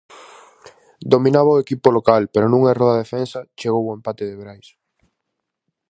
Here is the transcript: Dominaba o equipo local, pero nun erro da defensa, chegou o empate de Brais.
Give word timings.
Dominaba 1.13 1.55
o 1.55 1.61
equipo 1.65 1.87
local, 1.97 2.23
pero 2.33 2.45
nun 2.47 2.63
erro 2.71 2.85
da 2.89 2.99
defensa, 3.03 3.39
chegou 3.59 3.83
o 3.85 3.95
empate 3.97 4.23
de 4.27 4.39
Brais. 4.41 4.67